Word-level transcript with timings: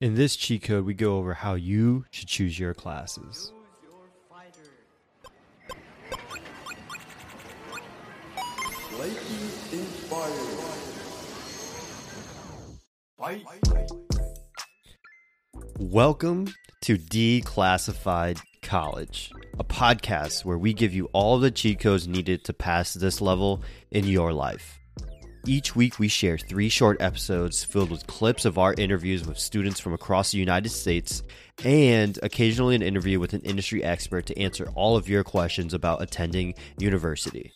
In 0.00 0.14
this 0.14 0.34
cheat 0.34 0.62
code, 0.62 0.86
we 0.86 0.94
go 0.94 1.18
over 1.18 1.34
how 1.34 1.56
you 1.56 2.06
should 2.10 2.26
choose 2.26 2.58
your 2.58 2.72
classes. 2.72 3.52
Welcome 15.78 16.46
to 16.80 16.96
Declassified 16.96 18.40
College, 18.62 19.30
a 19.58 19.64
podcast 19.64 20.46
where 20.46 20.56
we 20.56 20.72
give 20.72 20.94
you 20.94 21.10
all 21.12 21.38
the 21.38 21.50
cheat 21.50 21.78
codes 21.78 22.08
needed 22.08 22.42
to 22.44 22.54
pass 22.54 22.94
this 22.94 23.20
level 23.20 23.62
in 23.90 24.06
your 24.06 24.32
life. 24.32 24.79
Each 25.46 25.74
week, 25.74 25.98
we 25.98 26.08
share 26.08 26.36
three 26.36 26.68
short 26.68 27.00
episodes 27.00 27.64
filled 27.64 27.90
with 27.90 28.06
clips 28.06 28.44
of 28.44 28.58
our 28.58 28.74
interviews 28.76 29.26
with 29.26 29.38
students 29.38 29.80
from 29.80 29.94
across 29.94 30.32
the 30.32 30.38
United 30.38 30.68
States 30.68 31.22
and 31.64 32.18
occasionally 32.22 32.74
an 32.74 32.82
interview 32.82 33.18
with 33.18 33.32
an 33.32 33.40
industry 33.40 33.82
expert 33.82 34.26
to 34.26 34.38
answer 34.38 34.68
all 34.74 34.96
of 34.96 35.08
your 35.08 35.24
questions 35.24 35.72
about 35.72 36.02
attending 36.02 36.54
university. 36.78 37.54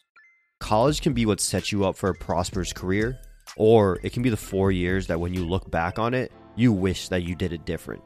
College 0.61 1.03
can 1.03 1.13
be 1.13 1.27
what 1.27 1.43
sets 1.43 1.73
you 1.73 1.85
up 1.85 1.95
for 1.95 2.09
a 2.09 2.15
prosperous 2.15 2.73
career, 2.73 3.19
or 3.59 4.01
it 4.03 4.15
can 4.15 4.23
be 4.23 4.31
the 4.31 4.37
four 4.37 4.73
years 4.73 5.07
that 5.09 5.21
when 5.21 5.35
you 5.35 5.45
look 5.45 5.71
back 5.71 5.99
on 5.99 6.15
it, 6.15 6.33
you 6.57 6.73
wish 6.73 7.09
that 7.09 7.25
you 7.25 7.35
did 7.35 7.53
it 7.53 7.67
different. 7.67 8.03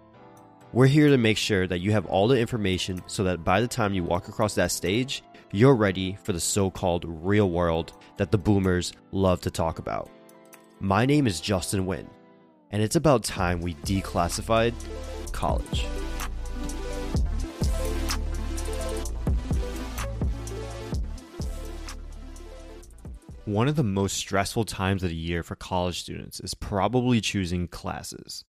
We're 0.72 0.86
here 0.86 1.08
to 1.08 1.18
make 1.18 1.38
sure 1.38 1.68
that 1.68 1.78
you 1.78 1.92
have 1.92 2.06
all 2.06 2.26
the 2.26 2.38
information 2.38 3.00
so 3.06 3.22
that 3.24 3.44
by 3.44 3.60
the 3.60 3.68
time 3.68 3.94
you 3.94 4.02
walk 4.02 4.26
across 4.26 4.56
that 4.56 4.72
stage, 4.72 5.22
you're 5.50 5.74
ready 5.74 6.18
for 6.22 6.32
the 6.32 6.40
so 6.40 6.70
called 6.70 7.04
real 7.06 7.50
world 7.50 7.94
that 8.18 8.30
the 8.30 8.36
boomers 8.36 8.92
love 9.12 9.40
to 9.40 9.50
talk 9.50 9.78
about. 9.78 10.10
My 10.78 11.06
name 11.06 11.26
is 11.26 11.40
Justin 11.40 11.86
Wynn, 11.86 12.08
and 12.70 12.82
it's 12.82 12.96
about 12.96 13.24
time 13.24 13.62
we 13.62 13.74
declassified 13.76 14.74
college. 15.32 15.86
One 23.46 23.68
of 23.68 23.76
the 23.76 23.82
most 23.82 24.18
stressful 24.18 24.64
times 24.64 25.02
of 25.02 25.08
the 25.08 25.16
year 25.16 25.42
for 25.42 25.56
college 25.56 26.00
students 26.00 26.38
is 26.40 26.52
probably 26.52 27.22
choosing 27.22 27.66
classes. 27.68 28.44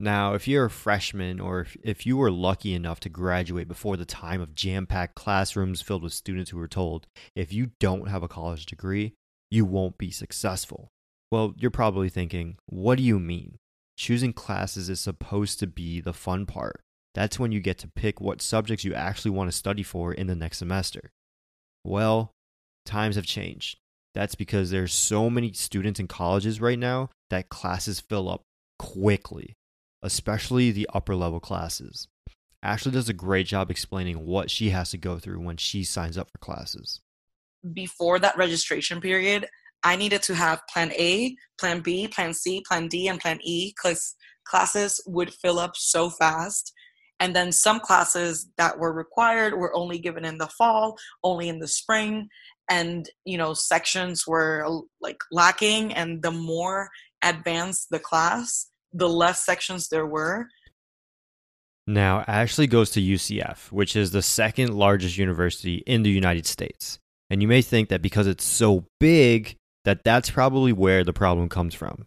Now, 0.00 0.34
if 0.34 0.46
you're 0.46 0.66
a 0.66 0.70
freshman 0.70 1.40
or 1.40 1.60
if, 1.60 1.76
if 1.82 2.06
you 2.06 2.16
were 2.16 2.30
lucky 2.30 2.72
enough 2.72 3.00
to 3.00 3.08
graduate 3.08 3.66
before 3.66 3.96
the 3.96 4.04
time 4.04 4.40
of 4.40 4.54
jam 4.54 4.86
packed 4.86 5.16
classrooms 5.16 5.82
filled 5.82 6.04
with 6.04 6.12
students 6.12 6.50
who 6.50 6.58
were 6.58 6.68
told, 6.68 7.08
if 7.34 7.52
you 7.52 7.72
don't 7.80 8.08
have 8.08 8.22
a 8.22 8.28
college 8.28 8.66
degree, 8.66 9.14
you 9.50 9.64
won't 9.64 9.98
be 9.98 10.12
successful. 10.12 10.88
Well, 11.32 11.54
you're 11.58 11.72
probably 11.72 12.08
thinking, 12.08 12.58
what 12.66 12.96
do 12.96 13.02
you 13.02 13.18
mean? 13.18 13.56
Choosing 13.96 14.32
classes 14.32 14.88
is 14.88 15.00
supposed 15.00 15.58
to 15.58 15.66
be 15.66 16.00
the 16.00 16.12
fun 16.12 16.46
part. 16.46 16.80
That's 17.14 17.38
when 17.38 17.50
you 17.50 17.58
get 17.58 17.78
to 17.78 17.88
pick 17.88 18.20
what 18.20 18.40
subjects 18.40 18.84
you 18.84 18.94
actually 18.94 19.32
want 19.32 19.50
to 19.50 19.56
study 19.56 19.82
for 19.82 20.12
in 20.12 20.28
the 20.28 20.36
next 20.36 20.58
semester. 20.58 21.10
Well, 21.82 22.30
times 22.86 23.16
have 23.16 23.26
changed. 23.26 23.78
That's 24.14 24.36
because 24.36 24.70
there's 24.70 24.92
so 24.92 25.28
many 25.28 25.52
students 25.52 25.98
in 25.98 26.06
colleges 26.06 26.60
right 26.60 26.78
now 26.78 27.10
that 27.30 27.48
classes 27.48 27.98
fill 27.98 28.28
up 28.28 28.42
quickly, 28.78 29.54
especially 30.02 30.70
the 30.70 30.88
upper 30.92 31.14
level 31.14 31.40
classes. 31.40 32.08
Ashley 32.62 32.92
does 32.92 33.08
a 33.08 33.14
great 33.14 33.46
job 33.46 33.70
explaining 33.70 34.26
what 34.26 34.50
she 34.50 34.70
has 34.70 34.90
to 34.90 34.98
go 34.98 35.18
through 35.18 35.40
when 35.40 35.56
she 35.56 35.84
signs 35.84 36.18
up 36.18 36.30
for 36.30 36.38
classes. 36.38 37.00
Before 37.72 38.18
that 38.18 38.36
registration 38.36 39.00
period, 39.00 39.46
I 39.82 39.96
needed 39.96 40.22
to 40.24 40.34
have 40.34 40.66
plan 40.68 40.92
A, 40.92 41.36
plan 41.58 41.80
B, 41.80 42.08
plan 42.08 42.34
C, 42.34 42.62
plan 42.66 42.88
D, 42.88 43.08
and 43.08 43.20
plan 43.20 43.38
E 43.42 43.72
because 43.76 44.14
classes 44.44 45.00
would 45.06 45.32
fill 45.32 45.58
up 45.58 45.72
so 45.76 46.10
fast. 46.10 46.72
And 47.20 47.34
then 47.34 47.52
some 47.52 47.80
classes 47.80 48.48
that 48.58 48.78
were 48.78 48.92
required 48.92 49.54
were 49.54 49.74
only 49.74 49.98
given 49.98 50.24
in 50.24 50.38
the 50.38 50.46
fall, 50.46 50.96
only 51.24 51.48
in 51.48 51.58
the 51.58 51.68
spring. 51.68 52.28
And, 52.70 53.08
you 53.24 53.38
know, 53.38 53.54
sections 53.54 54.26
were 54.26 54.66
like 55.00 55.18
lacking. 55.32 55.92
And 55.94 56.22
the 56.22 56.30
more 56.30 56.90
advanced 57.22 57.88
the 57.90 57.98
class, 57.98 58.70
the 58.98 59.08
less 59.08 59.44
sections 59.44 59.88
there 59.88 60.06
were. 60.06 60.48
Now, 61.86 62.24
Ashley 62.26 62.66
goes 62.66 62.90
to 62.90 63.00
UCF, 63.00 63.72
which 63.72 63.96
is 63.96 64.10
the 64.10 64.20
second 64.20 64.74
largest 64.74 65.16
university 65.16 65.76
in 65.86 66.02
the 66.02 66.10
United 66.10 66.46
States. 66.46 66.98
And 67.30 67.40
you 67.40 67.48
may 67.48 67.62
think 67.62 67.88
that 67.88 68.02
because 68.02 68.26
it's 68.26 68.44
so 68.44 68.84
big, 69.00 69.56
that 69.84 70.04
that's 70.04 70.30
probably 70.30 70.72
where 70.72 71.02
the 71.02 71.14
problem 71.14 71.48
comes 71.48 71.74
from. 71.74 72.04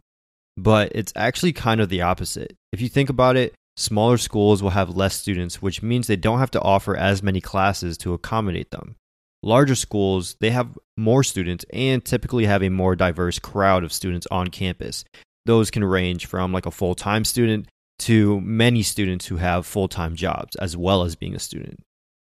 But 0.57 0.91
it's 0.93 1.13
actually 1.15 1.53
kind 1.53 1.81
of 1.81 1.89
the 1.89 2.01
opposite. 2.01 2.55
If 2.71 2.81
you 2.81 2.89
think 2.89 3.09
about 3.09 3.37
it, 3.37 3.55
smaller 3.77 4.17
schools 4.17 4.61
will 4.61 4.69
have 4.71 4.95
less 4.95 5.15
students, 5.15 5.61
which 5.61 5.81
means 5.81 6.05
they 6.05 6.15
don't 6.15 6.39
have 6.39 6.51
to 6.51 6.61
offer 6.61 6.95
as 6.95 7.23
many 7.23 7.41
classes 7.41 7.97
to 7.99 8.13
accommodate 8.13 8.69
them. 8.69 8.95
Larger 9.41 9.75
schools, 9.75 10.35
they 10.39 10.51
have 10.51 10.77
more 10.97 11.23
students 11.23 11.65
and 11.73 12.05
typically 12.05 12.45
have 12.45 12.61
a 12.61 12.69
more 12.69 12.95
diverse 12.95 13.39
crowd 13.39 13.83
of 13.83 13.91
students 13.91 14.27
on 14.29 14.49
campus. 14.49 15.03
Those 15.45 15.71
can 15.71 15.83
range 15.83 16.25
from 16.25 16.51
like 16.51 16.65
a 16.65 16.71
full 16.71 16.95
time 16.95 17.25
student 17.25 17.67
to 17.99 18.41
many 18.41 18.81
students 18.81 19.27
who 19.27 19.37
have 19.37 19.65
full 19.65 19.87
time 19.87 20.15
jobs 20.15 20.55
as 20.55 20.75
well 20.75 21.03
as 21.03 21.15
being 21.15 21.35
a 21.35 21.39
student, 21.39 21.79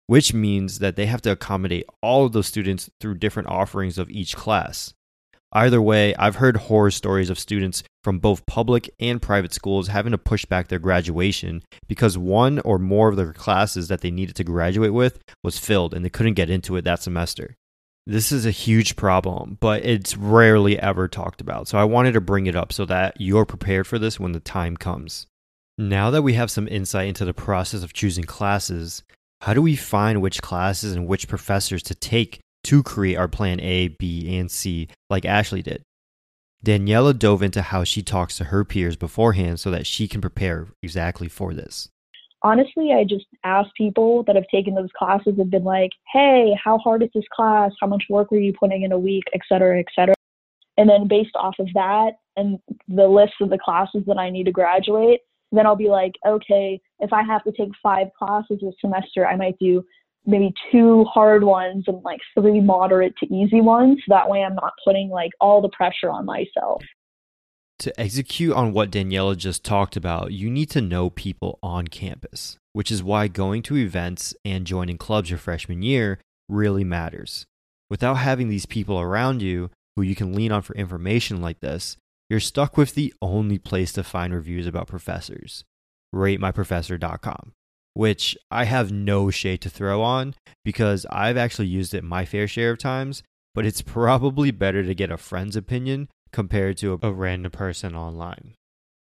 which 0.06 0.34
means 0.34 0.78
that 0.80 0.96
they 0.96 1.06
have 1.06 1.22
to 1.22 1.32
accommodate 1.32 1.86
all 2.02 2.26
of 2.26 2.32
those 2.32 2.46
students 2.46 2.90
through 3.00 3.14
different 3.14 3.48
offerings 3.48 3.98
of 3.98 4.10
each 4.10 4.36
class. 4.36 4.92
Either 5.52 5.80
way, 5.80 6.14
I've 6.16 6.36
heard 6.36 6.56
horror 6.56 6.90
stories 6.90 7.30
of 7.30 7.38
students 7.38 7.82
from 8.04 8.18
both 8.18 8.44
public 8.44 8.90
and 9.00 9.20
private 9.20 9.54
schools 9.54 9.88
having 9.88 10.12
to 10.12 10.18
push 10.18 10.44
back 10.44 10.68
their 10.68 10.78
graduation 10.78 11.62
because 11.88 12.18
one 12.18 12.58
or 12.60 12.78
more 12.78 13.08
of 13.08 13.16
their 13.16 13.32
classes 13.32 13.88
that 13.88 14.02
they 14.02 14.10
needed 14.10 14.36
to 14.36 14.44
graduate 14.44 14.92
with 14.92 15.18
was 15.42 15.58
filled 15.58 15.94
and 15.94 16.04
they 16.04 16.10
couldn't 16.10 16.34
get 16.34 16.50
into 16.50 16.76
it 16.76 16.84
that 16.84 17.02
semester. 17.02 17.56
This 18.08 18.32
is 18.32 18.46
a 18.46 18.50
huge 18.50 18.96
problem, 18.96 19.58
but 19.60 19.84
it's 19.84 20.16
rarely 20.16 20.78
ever 20.78 21.08
talked 21.08 21.42
about. 21.42 21.68
So 21.68 21.76
I 21.76 21.84
wanted 21.84 22.12
to 22.12 22.22
bring 22.22 22.46
it 22.46 22.56
up 22.56 22.72
so 22.72 22.86
that 22.86 23.20
you're 23.20 23.44
prepared 23.44 23.86
for 23.86 23.98
this 23.98 24.18
when 24.18 24.32
the 24.32 24.40
time 24.40 24.78
comes. 24.78 25.26
Now 25.76 26.08
that 26.12 26.22
we 26.22 26.32
have 26.32 26.50
some 26.50 26.66
insight 26.68 27.08
into 27.08 27.26
the 27.26 27.34
process 27.34 27.82
of 27.82 27.92
choosing 27.92 28.24
classes, 28.24 29.02
how 29.42 29.52
do 29.52 29.60
we 29.60 29.76
find 29.76 30.22
which 30.22 30.40
classes 30.40 30.94
and 30.94 31.06
which 31.06 31.28
professors 31.28 31.82
to 31.82 31.94
take 31.94 32.40
to 32.64 32.82
create 32.82 33.16
our 33.16 33.28
plan 33.28 33.60
A, 33.60 33.88
B, 33.88 34.38
and 34.38 34.50
C 34.50 34.88
like 35.10 35.26
Ashley 35.26 35.60
did. 35.60 35.82
Daniela 36.64 37.16
dove 37.16 37.42
into 37.42 37.60
how 37.60 37.84
she 37.84 38.02
talks 38.02 38.38
to 38.38 38.44
her 38.44 38.64
peers 38.64 38.96
beforehand 38.96 39.60
so 39.60 39.70
that 39.70 39.86
she 39.86 40.08
can 40.08 40.22
prepare 40.22 40.68
exactly 40.82 41.28
for 41.28 41.52
this. 41.52 41.90
Honestly, 42.42 42.92
I 42.92 43.04
just 43.04 43.26
ask 43.44 43.68
people 43.76 44.22
that 44.24 44.36
have 44.36 44.46
taken 44.50 44.74
those 44.74 44.90
classes 44.96 45.34
and 45.38 45.50
been 45.50 45.64
like, 45.64 45.90
hey, 46.12 46.54
how 46.62 46.78
hard 46.78 47.02
is 47.02 47.08
this 47.14 47.24
class? 47.34 47.72
How 47.80 47.88
much 47.88 48.04
work 48.08 48.30
were 48.30 48.38
you 48.38 48.52
putting 48.58 48.82
in 48.82 48.92
a 48.92 48.98
week, 48.98 49.24
et 49.34 49.40
cetera, 49.48 49.78
et 49.80 49.86
cetera. 49.94 50.14
And 50.76 50.88
then 50.88 51.08
based 51.08 51.34
off 51.34 51.56
of 51.58 51.66
that 51.74 52.12
and 52.36 52.58
the 52.86 53.08
list 53.08 53.34
of 53.40 53.50
the 53.50 53.58
classes 53.58 54.02
that 54.06 54.18
I 54.18 54.30
need 54.30 54.44
to 54.44 54.52
graduate, 54.52 55.20
then 55.50 55.66
I'll 55.66 55.74
be 55.74 55.88
like, 55.88 56.12
okay, 56.24 56.80
if 57.00 57.12
I 57.12 57.22
have 57.24 57.42
to 57.44 57.52
take 57.52 57.70
five 57.82 58.08
classes 58.16 58.58
this 58.62 58.74
semester, 58.80 59.26
I 59.26 59.34
might 59.34 59.58
do 59.58 59.84
maybe 60.24 60.52
two 60.70 61.04
hard 61.04 61.42
ones 61.42 61.84
and 61.88 62.02
like 62.04 62.20
three 62.38 62.60
moderate 62.60 63.14
to 63.16 63.34
easy 63.34 63.60
ones. 63.60 63.98
That 64.08 64.28
way 64.28 64.44
I'm 64.44 64.54
not 64.54 64.74
putting 64.84 65.08
like 65.08 65.32
all 65.40 65.60
the 65.60 65.70
pressure 65.70 66.10
on 66.10 66.26
myself. 66.26 66.82
To 67.80 68.00
execute 68.00 68.52
on 68.52 68.72
what 68.72 68.90
Daniela 68.90 69.36
just 69.36 69.62
talked 69.62 69.96
about, 69.96 70.32
you 70.32 70.50
need 70.50 70.68
to 70.70 70.80
know 70.80 71.10
people 71.10 71.58
on 71.62 71.86
campus, 71.88 72.58
which 72.72 72.90
is 72.90 73.02
why 73.02 73.28
going 73.28 73.62
to 73.62 73.76
events 73.76 74.34
and 74.44 74.66
joining 74.66 74.98
clubs 74.98 75.30
your 75.30 75.38
freshman 75.38 75.82
year 75.82 76.18
really 76.48 76.82
matters. 76.82 77.46
Without 77.88 78.14
having 78.14 78.48
these 78.48 78.66
people 78.66 78.98
around 78.98 79.42
you 79.42 79.70
who 79.94 80.02
you 80.02 80.16
can 80.16 80.32
lean 80.32 80.50
on 80.50 80.62
for 80.62 80.74
information 80.74 81.40
like 81.40 81.60
this, 81.60 81.96
you're 82.28 82.40
stuck 82.40 82.76
with 82.76 82.94
the 82.94 83.14
only 83.22 83.58
place 83.58 83.92
to 83.92 84.02
find 84.02 84.34
reviews 84.34 84.66
about 84.66 84.88
professors 84.88 85.64
ratemyprofessor.com 86.14 87.52
which 87.98 88.38
I 88.48 88.62
have 88.62 88.92
no 88.92 89.28
shade 89.28 89.60
to 89.62 89.70
throw 89.70 90.02
on 90.02 90.36
because 90.64 91.04
I've 91.10 91.36
actually 91.36 91.66
used 91.66 91.94
it 91.94 92.04
my 92.04 92.24
fair 92.24 92.46
share 92.46 92.70
of 92.70 92.78
times, 92.78 93.24
but 93.56 93.66
it's 93.66 93.82
probably 93.82 94.52
better 94.52 94.84
to 94.84 94.94
get 94.94 95.10
a 95.10 95.16
friend's 95.16 95.56
opinion 95.56 96.08
compared 96.32 96.76
to 96.78 96.94
a, 96.94 97.08
a 97.08 97.12
random 97.12 97.52
person 97.52 97.94
online. 97.94 98.54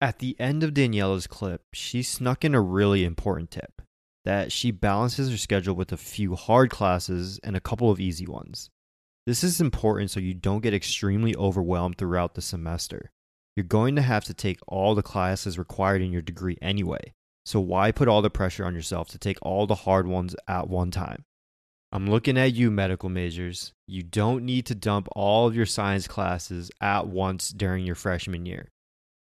At 0.00 0.18
the 0.18 0.36
end 0.38 0.62
of 0.62 0.74
Daniela's 0.74 1.26
clip, 1.26 1.62
she 1.72 2.02
snuck 2.02 2.44
in 2.44 2.54
a 2.54 2.60
really 2.60 3.04
important 3.04 3.50
tip 3.50 3.82
that 4.24 4.52
she 4.52 4.70
balances 4.70 5.30
her 5.30 5.36
schedule 5.36 5.74
with 5.74 5.92
a 5.92 5.96
few 5.96 6.34
hard 6.34 6.70
classes 6.70 7.38
and 7.44 7.56
a 7.56 7.60
couple 7.60 7.90
of 7.90 8.00
easy 8.00 8.26
ones. 8.26 8.70
This 9.26 9.44
is 9.44 9.60
important 9.60 10.10
so 10.10 10.20
you 10.20 10.34
don't 10.34 10.62
get 10.62 10.74
extremely 10.74 11.34
overwhelmed 11.36 11.96
throughout 11.96 12.34
the 12.34 12.42
semester. 12.42 13.10
You're 13.56 13.64
going 13.64 13.96
to 13.96 14.02
have 14.02 14.24
to 14.24 14.34
take 14.34 14.58
all 14.66 14.94
the 14.94 15.02
classes 15.02 15.58
required 15.58 16.02
in 16.02 16.12
your 16.12 16.22
degree 16.22 16.58
anyway, 16.60 17.12
so 17.46 17.60
why 17.60 17.92
put 17.92 18.08
all 18.08 18.22
the 18.22 18.30
pressure 18.30 18.64
on 18.64 18.74
yourself 18.74 19.08
to 19.08 19.18
take 19.18 19.38
all 19.42 19.66
the 19.66 19.74
hard 19.74 20.06
ones 20.06 20.34
at 20.48 20.68
one 20.68 20.90
time? 20.90 21.24
I'm 21.94 22.10
looking 22.10 22.36
at 22.36 22.54
you, 22.54 22.72
medical 22.72 23.08
majors. 23.08 23.72
You 23.86 24.02
don't 24.02 24.44
need 24.44 24.66
to 24.66 24.74
dump 24.74 25.06
all 25.12 25.46
of 25.46 25.54
your 25.54 25.64
science 25.64 26.08
classes 26.08 26.72
at 26.80 27.06
once 27.06 27.50
during 27.50 27.86
your 27.86 27.94
freshman 27.94 28.46
year. 28.46 28.72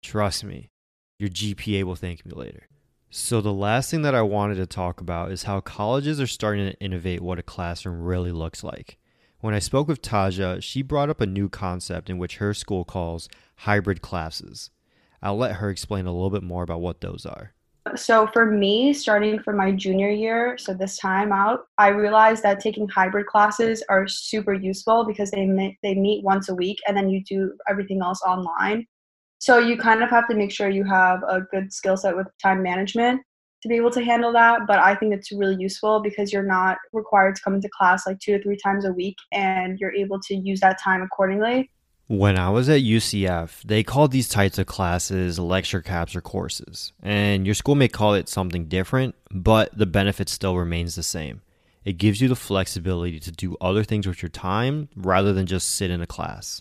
Trust 0.02 0.44
me, 0.44 0.70
Your 1.18 1.28
GPA 1.28 1.84
will 1.84 1.94
thank 1.94 2.24
me 2.24 2.32
later. 2.34 2.66
So, 3.10 3.42
the 3.42 3.52
last 3.52 3.90
thing 3.90 4.00
that 4.00 4.14
I 4.14 4.22
wanted 4.22 4.54
to 4.54 4.66
talk 4.66 5.02
about 5.02 5.30
is 5.30 5.42
how 5.42 5.60
colleges 5.60 6.18
are 6.22 6.26
starting 6.26 6.64
to 6.70 6.80
innovate 6.80 7.20
what 7.20 7.38
a 7.38 7.42
classroom 7.42 8.00
really 8.00 8.32
looks 8.32 8.64
like. 8.64 8.96
When 9.40 9.52
I 9.52 9.58
spoke 9.58 9.86
with 9.86 10.00
Taja, 10.00 10.62
she 10.62 10.80
brought 10.80 11.10
up 11.10 11.20
a 11.20 11.26
new 11.26 11.50
concept 11.50 12.08
in 12.08 12.16
which 12.16 12.38
her 12.38 12.54
school 12.54 12.86
calls 12.86 13.28
hybrid 13.56 14.00
classes. 14.00 14.70
I'll 15.22 15.36
let 15.36 15.56
her 15.56 15.68
explain 15.68 16.06
a 16.06 16.12
little 16.12 16.30
bit 16.30 16.42
more 16.42 16.62
about 16.62 16.80
what 16.80 17.02
those 17.02 17.26
are. 17.26 17.52
So, 17.96 18.26
for 18.28 18.46
me, 18.46 18.94
starting 18.94 19.38
from 19.40 19.58
my 19.58 19.70
junior 19.70 20.08
year, 20.08 20.56
so 20.56 20.72
this 20.72 20.96
time 20.96 21.32
out, 21.32 21.66
I 21.76 21.88
realized 21.88 22.42
that 22.42 22.58
taking 22.58 22.88
hybrid 22.88 23.26
classes 23.26 23.84
are 23.90 24.08
super 24.08 24.54
useful 24.54 25.04
because 25.04 25.30
they, 25.30 25.76
they 25.82 25.94
meet 25.94 26.24
once 26.24 26.48
a 26.48 26.54
week 26.54 26.78
and 26.88 26.96
then 26.96 27.10
you 27.10 27.22
do 27.24 27.52
everything 27.68 28.00
else 28.00 28.22
online. 28.22 28.86
So 29.38 29.58
you 29.58 29.76
kind 29.76 30.02
of 30.02 30.08
have 30.08 30.26
to 30.28 30.34
make 30.34 30.50
sure 30.50 30.70
you 30.70 30.84
have 30.84 31.22
a 31.28 31.42
good 31.42 31.74
skill 31.74 31.98
set 31.98 32.16
with 32.16 32.26
time 32.42 32.62
management 32.62 33.20
to 33.60 33.68
be 33.68 33.76
able 33.76 33.90
to 33.90 34.02
handle 34.02 34.32
that. 34.32 34.66
But 34.66 34.78
I 34.78 34.94
think 34.94 35.12
it's 35.12 35.30
really 35.30 35.56
useful 35.58 36.00
because 36.00 36.32
you're 36.32 36.42
not 36.42 36.78
required 36.94 37.36
to 37.36 37.42
come 37.42 37.54
into 37.54 37.68
class 37.76 38.06
like 38.06 38.18
two 38.18 38.38
to 38.38 38.42
three 38.42 38.56
times 38.56 38.86
a 38.86 38.92
week 38.92 39.16
and 39.32 39.78
you're 39.78 39.94
able 39.94 40.18
to 40.20 40.34
use 40.34 40.60
that 40.60 40.80
time 40.82 41.02
accordingly. 41.02 41.70
When 42.06 42.36
I 42.36 42.50
was 42.50 42.68
at 42.68 42.82
UCF, 42.82 43.62
they 43.62 43.82
called 43.82 44.10
these 44.10 44.28
types 44.28 44.58
of 44.58 44.66
classes 44.66 45.38
lecture 45.38 45.80
capture 45.80 46.20
courses. 46.20 46.92
And 47.02 47.46
your 47.46 47.54
school 47.54 47.76
may 47.76 47.88
call 47.88 48.12
it 48.12 48.28
something 48.28 48.66
different, 48.66 49.14
but 49.30 49.76
the 49.76 49.86
benefit 49.86 50.28
still 50.28 50.58
remains 50.58 50.96
the 50.96 51.02
same. 51.02 51.40
It 51.82 51.96
gives 51.96 52.20
you 52.20 52.28
the 52.28 52.36
flexibility 52.36 53.18
to 53.20 53.32
do 53.32 53.56
other 53.58 53.84
things 53.84 54.06
with 54.06 54.22
your 54.22 54.28
time 54.28 54.90
rather 54.94 55.32
than 55.32 55.46
just 55.46 55.76
sit 55.76 55.90
in 55.90 56.02
a 56.02 56.06
class. 56.06 56.60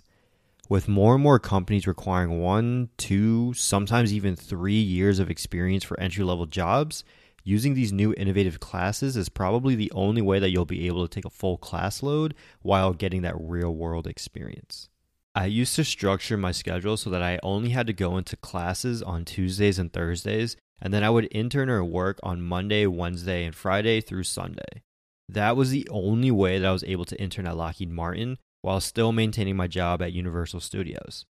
With 0.70 0.88
more 0.88 1.16
and 1.16 1.24
more 1.24 1.40
companies 1.40 1.88
requiring 1.88 2.40
one, 2.40 2.88
two, 2.96 3.54
sometimes 3.54 4.14
even 4.14 4.38
three 4.38 4.80
years 4.80 5.20
of 5.20 5.30
experience 5.30 5.84
for 5.84 6.00
entry 6.00 6.24
level 6.24 6.46
jobs, 6.46 7.04
using 7.44 7.74
these 7.74 7.92
new 7.92 8.14
innovative 8.14 8.62
classes 8.62 9.18
is 9.18 9.28
probably 9.28 9.76
the 9.76 9.92
only 9.92 10.22
way 10.22 10.40
that 10.40 10.52
you'll 10.52 10.64
be 10.64 10.88
able 10.88 11.06
to 11.06 11.14
take 11.14 11.26
a 11.26 11.30
full 11.30 11.58
class 11.58 12.02
load 12.02 12.34
while 12.62 12.94
getting 12.94 13.24
that 13.24 13.36
real 13.38 13.76
world 13.76 14.08
experience. 14.08 14.88
I 15.36 15.48
used 15.48 15.76
to 15.78 15.84
structure 15.84 16.38
my 16.38 16.52
schedule 16.52 16.96
so 16.96 17.10
that 17.10 17.24
I 17.24 17.40
only 17.42 17.72
had 17.72 17.88
to 17.88 17.94
go 17.94 18.18
into 18.18 18.38
classes 18.38 19.02
on 19.02 19.26
Tuesdays 19.26 19.80
and 19.80 19.92
Thursdays, 19.92 20.56
and 20.80 20.94
then 20.94 21.04
I 21.04 21.10
would 21.10 21.28
intern 21.32 21.70
or 21.70 21.84
work 21.84 22.20
on 22.22 22.42
Monday, 22.44 22.86
Wednesday, 22.86 23.44
and 23.44 23.56
Friday 23.56 24.00
through 24.00 24.24
Sunday. 24.24 24.84
That 25.28 25.56
was 25.56 25.72
the 25.72 25.88
only 25.90 26.30
way 26.30 26.60
that 26.60 26.68
I 26.68 26.72
was 26.72 26.84
able 26.84 27.06
to 27.06 27.20
intern 27.20 27.48
at 27.48 27.58
Lockheed 27.58 27.90
Martin 27.90 28.38
while 28.62 28.80
still 28.80 29.12
maintaining 29.12 29.56
my 29.56 29.68
job 29.68 30.02
at 30.04 30.14
Universal 30.14 30.60
Studios. 30.60 31.26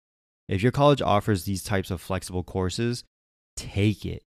If 0.48 0.62
your 0.62 0.72
college 0.72 1.02
offers 1.02 1.44
these 1.44 1.64
types 1.64 1.90
of 1.90 2.00
flexible 2.00 2.44
courses, 2.44 3.02
take 3.56 4.06
it. 4.06 4.22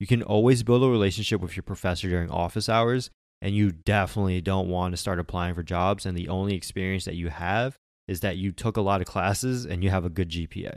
You 0.00 0.08
can 0.08 0.22
always 0.22 0.64
build 0.64 0.82
a 0.82 0.88
relationship 0.88 1.40
with 1.40 1.54
your 1.54 1.62
professor 1.62 2.08
during 2.08 2.28
office 2.28 2.68
hours, 2.68 3.10
and 3.40 3.54
you 3.54 3.70
definitely 3.70 4.40
don't 4.40 4.68
want 4.68 4.92
to 4.92 4.96
start 4.96 5.20
applying 5.20 5.54
for 5.54 5.62
jobs 5.62 6.04
and 6.04 6.18
the 6.18 6.28
only 6.28 6.54
experience 6.54 7.04
that 7.04 7.14
you 7.14 7.28
have 7.28 7.76
is 8.12 8.20
that 8.20 8.36
you 8.36 8.52
took 8.52 8.76
a 8.76 8.82
lot 8.82 9.00
of 9.00 9.06
classes 9.06 9.64
and 9.64 9.82
you 9.82 9.88
have 9.88 10.04
a 10.04 10.10
good 10.10 10.28
GPA. 10.28 10.76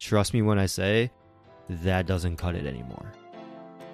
Trust 0.00 0.32
me 0.32 0.40
when 0.40 0.58
I 0.58 0.66
say 0.66 1.12
that 1.68 2.06
doesn't 2.06 2.36
cut 2.38 2.54
it 2.54 2.66
anymore. 2.66 3.12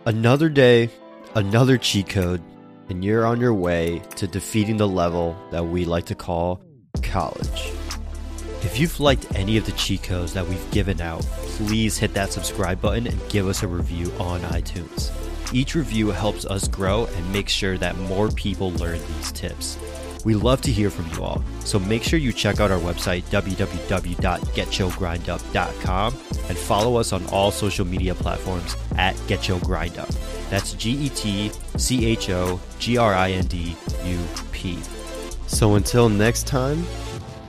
Another 0.07 0.49
day, 0.49 0.89
another 1.35 1.77
cheat 1.77 2.09
code, 2.09 2.41
and 2.89 3.05
you're 3.05 3.27
on 3.27 3.41
your 3.41 3.53
way 3.53 4.01
to 4.17 4.29
defeating 4.29 4.77
the 4.77 4.87
level 4.89 5.37
that 5.51 5.67
we 5.67 5.85
like 5.85 6.07
to 6.07 6.15
call 6.15 6.63
college. 7.03 7.73
If 8.63 8.79
you've 8.79 9.01
liked 9.01 9.27
any 9.35 9.57
of 9.57 9.67
the 9.67 9.73
cheat 9.73 10.05
codes 10.05 10.33
that 10.35 10.47
we've 10.47 10.71
given 10.71 11.01
out, 11.01 11.23
please 11.23 11.99
hit 11.99 12.15
that 12.15 12.33
subscribe 12.33 12.81
button 12.81 13.09
and 13.09 13.29
give 13.29 13.49
us 13.49 13.65
a 13.65 13.69
review 13.69 14.13
on 14.21 14.41
iTunes. 14.43 15.11
Each 15.53 15.75
review 15.75 16.11
helps 16.11 16.45
us 16.45 16.69
grow 16.69 17.07
and 17.07 17.33
make 17.33 17.49
sure 17.49 17.77
that 17.79 17.99
more 17.99 18.29
people 18.31 18.71
learn 18.75 19.01
these 19.17 19.33
tips. 19.33 19.77
We 20.25 20.35
love 20.35 20.61
to 20.63 20.71
hear 20.71 20.89
from 20.91 21.11
you 21.13 21.23
all, 21.23 21.45
so 21.65 21.79
make 21.81 22.03
sure 22.03 22.19
you 22.19 22.33
check 22.33 22.61
out 22.61 22.71
our 22.71 22.79
website 22.79 23.25
www.getchogrindup.com 23.25 26.15
and 26.49 26.59
follow 26.59 26.97
us 26.97 27.13
on 27.13 27.27
all 27.29 27.51
social 27.51 27.85
media 27.85 28.15
platforms 28.15 28.75
at 28.97 29.15
GetChoGrindUp. 29.27 30.49
That's 30.51 30.73
G 30.75 30.93
E 30.93 31.09
T 31.09 31.51
C 31.77 32.07
H 32.07 32.31
O 32.31 32.61
G 32.79 32.97
R 32.99 33.15
I 33.15 33.33
N 33.33 33.47
D 33.47 33.77
U 34.05 34.21
P. 34.53 34.79
So 35.47 35.75
until 35.75 36.09
next 36.09 36.47
time, 36.47 36.87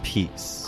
peace. 0.04 0.63